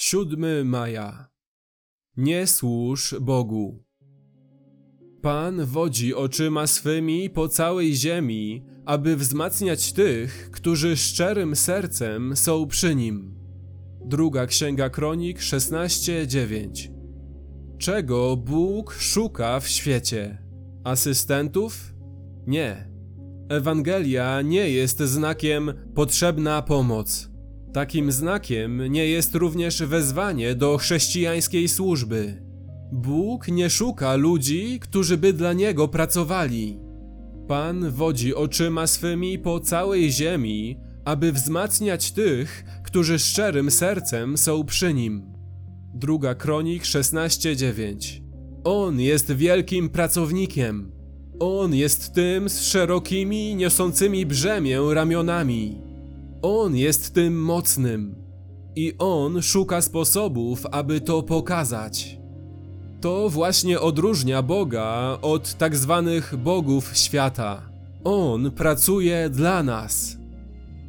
[0.00, 1.28] 7 maja.
[2.16, 3.84] Nie służ Bogu.
[5.22, 12.94] Pan wodzi oczyma swymi po całej ziemi, aby wzmacniać tych, którzy szczerym sercem są przy
[12.94, 13.34] nim.
[14.04, 16.90] Druga Księga Kronik 16:9.
[17.78, 20.42] Czego Bóg szuka w świecie?
[20.84, 21.94] Asystentów?
[22.46, 22.90] Nie.
[23.48, 27.37] Ewangelia nie jest znakiem potrzebna pomoc.
[27.72, 32.42] Takim znakiem nie jest również wezwanie do chrześcijańskiej służby.
[32.92, 36.78] Bóg nie szuka ludzi, którzy by dla Niego pracowali.
[37.48, 44.94] Pan wodzi oczyma swymi po całej ziemi, aby wzmacniać tych, którzy szczerym sercem są przy
[44.94, 45.22] Nim.
[45.94, 48.22] Druga Kronik 16:9
[48.64, 50.92] On jest wielkim pracownikiem.
[51.40, 55.87] On jest tym z szerokimi, niosącymi brzemię ramionami.
[56.42, 58.14] On jest tym mocnym
[58.76, 62.18] i on szuka sposobów, aby to pokazać.
[63.00, 67.70] To właśnie odróżnia Boga od tak zwanych bogów świata.
[68.04, 70.18] On pracuje dla nas.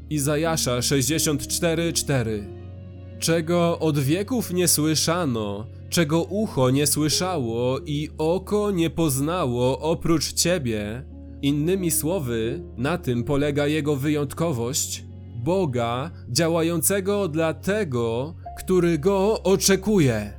[0.10, 2.44] Izajasza 64:4
[3.20, 11.06] Czego od wieków nie słyszano, czego ucho nie słyszało i oko nie poznało oprócz ciebie.
[11.42, 15.09] Innymi słowy, na tym polega jego wyjątkowość
[15.44, 20.34] Boga działającego dla tego, który go oczekuje.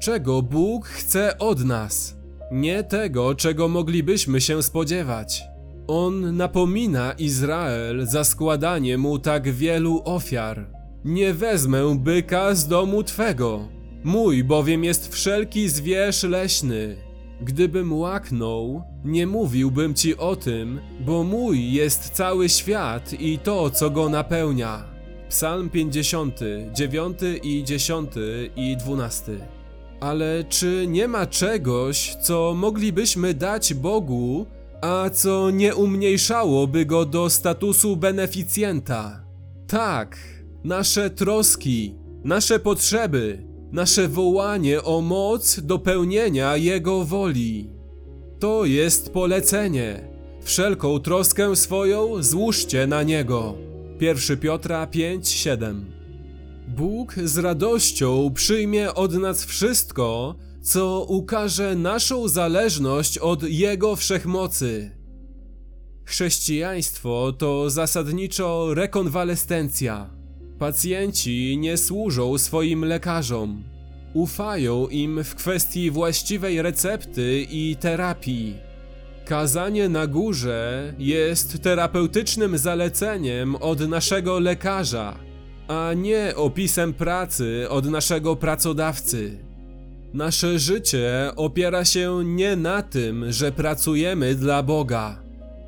[0.00, 2.16] Czego Bóg chce od nas?
[2.52, 5.42] Nie tego, czego moglibyśmy się spodziewać.
[5.86, 10.66] On napomina Izrael za składanie mu tak wielu ofiar.
[11.04, 13.68] Nie wezmę byka z domu twego,
[14.04, 16.96] mój bowiem jest wszelki zwierz leśny.
[17.40, 23.90] Gdybym łaknął, nie mówiłbym ci o tym, bo mój jest cały świat i to, co
[23.90, 24.84] go napełnia.
[25.28, 26.40] Psalm 50,
[26.72, 28.10] 9 i 10
[28.56, 29.32] i 12.
[30.00, 34.46] Ale czy nie ma czegoś, co moglibyśmy dać Bogu,
[34.80, 39.24] a co nie umniejszałoby go do statusu beneficjenta?
[39.66, 40.18] Tak,
[40.64, 41.94] nasze troski,
[42.24, 47.70] nasze potrzeby, nasze wołanie o moc do pełnienia Jego woli.
[48.38, 50.08] To jest polecenie.
[50.42, 53.54] Wszelką troskę swoją złóżcie na Niego.
[54.00, 55.84] 1 Piotra 5:7.
[56.68, 64.90] Bóg z radością przyjmie od nas wszystko, co ukaże naszą zależność od Jego wszechmocy.
[66.04, 70.23] Chrześcijaństwo to zasadniczo rekonwalescencja.
[70.64, 73.62] Pacjenci nie służą swoim lekarzom.
[74.14, 78.54] Ufają im w kwestii właściwej recepty i terapii.
[79.24, 85.18] Kazanie na górze jest terapeutycznym zaleceniem od naszego lekarza,
[85.68, 89.38] a nie opisem pracy od naszego pracodawcy.
[90.14, 95.22] Nasze życie opiera się nie na tym, że pracujemy dla Boga.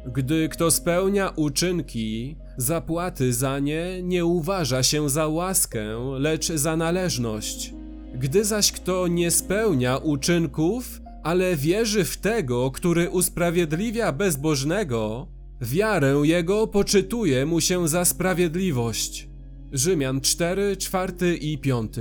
[0.06, 5.84] Gdy kto spełnia uczynki, zapłaty za nie nie uważa się za łaskę,
[6.19, 7.75] lecz za należność.
[8.15, 15.27] Gdy zaś kto nie spełnia uczynków, ale wierzy w tego, który usprawiedliwia bezbożnego,
[15.61, 19.28] wiarę jego poczytuje mu się za sprawiedliwość.
[19.73, 21.93] Rzymian 4, 4 i 5.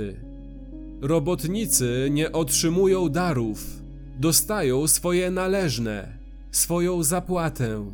[1.00, 3.82] Robotnicy nie otrzymują darów,
[4.18, 6.18] dostają swoje należne,
[6.50, 7.84] swoją zapłatę.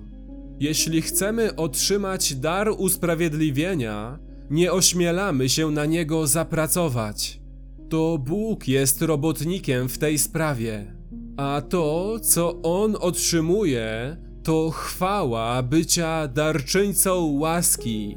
[0.63, 4.19] Jeśli chcemy otrzymać dar usprawiedliwienia,
[4.51, 7.41] nie ośmielamy się na niego zapracować.
[7.89, 10.95] To Bóg jest robotnikiem w tej sprawie,
[11.37, 18.17] a to, co On otrzymuje, to chwała bycia darczyńcą łaski,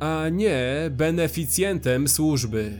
[0.00, 2.78] a nie beneficjentem służby.